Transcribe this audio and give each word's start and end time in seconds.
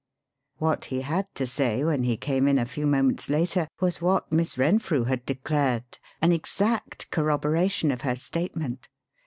What 0.57 0.85
he 0.85 1.01
had 1.01 1.27
to 1.35 1.45
say 1.45 1.83
when 1.83 2.01
he 2.01 2.17
came 2.17 2.47
in 2.47 2.57
a 2.57 2.65
few 2.65 2.87
moments 2.87 3.29
later 3.29 3.67
was 3.79 4.01
what 4.01 4.31
Miss 4.31 4.57
Renfrew 4.57 5.03
had 5.03 5.27
declared 5.27 5.99
an 6.23 6.31
exact 6.31 7.11
corroboration 7.11 7.91
of 7.91 8.01
her 8.01 8.15
statement. 8.15 8.89